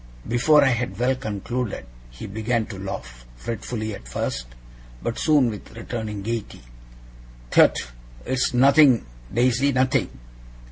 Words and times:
Before 0.27 0.63
I 0.63 0.69
had 0.69 0.97
well 0.97 1.13
concluded, 1.15 1.85
he 2.09 2.25
began 2.25 2.65
to 2.65 2.79
laugh 2.79 3.23
fretfully 3.35 3.93
at 3.93 4.07
first, 4.07 4.47
but 5.03 5.19
soon 5.19 5.51
with 5.51 5.77
returning 5.77 6.23
gaiety. 6.23 6.63
'Tut, 7.51 7.77
it's 8.25 8.51
nothing, 8.51 9.05
Daisy! 9.31 9.71
nothing! 9.73 10.09